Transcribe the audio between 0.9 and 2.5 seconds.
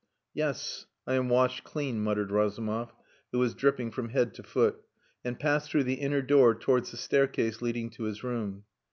I am washed clean," muttered